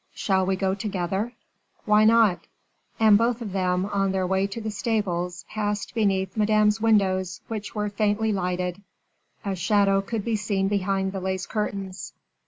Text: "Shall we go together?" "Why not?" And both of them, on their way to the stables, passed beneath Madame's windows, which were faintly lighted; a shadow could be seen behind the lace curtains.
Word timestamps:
"Shall 0.15 0.47
we 0.47 0.55
go 0.55 0.73
together?" 0.73 1.33
"Why 1.85 2.05
not?" 2.05 2.47
And 2.99 3.19
both 3.19 3.39
of 3.39 3.51
them, 3.51 3.85
on 3.85 4.11
their 4.11 4.25
way 4.25 4.47
to 4.47 4.59
the 4.59 4.71
stables, 4.71 5.45
passed 5.47 5.93
beneath 5.93 6.35
Madame's 6.35 6.81
windows, 6.81 7.41
which 7.49 7.75
were 7.75 7.87
faintly 7.87 8.31
lighted; 8.33 8.81
a 9.45 9.55
shadow 9.55 10.01
could 10.01 10.25
be 10.25 10.35
seen 10.37 10.67
behind 10.67 11.11
the 11.11 11.21
lace 11.21 11.45
curtains. 11.45 12.13